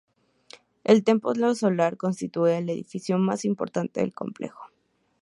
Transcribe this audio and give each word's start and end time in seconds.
El 0.83 1.03
templo 1.03 1.53
solar 1.53 1.95
constituía 1.95 2.57
el 2.57 2.71
edificio 2.71 3.19
más 3.19 3.45
importante 3.45 3.99
del 4.01 4.15
complejo. 4.15 4.61